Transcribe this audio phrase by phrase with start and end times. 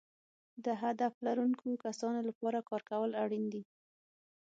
[0.65, 3.63] د هدف لرونکو کسانو لپاره کار کول اړین دي.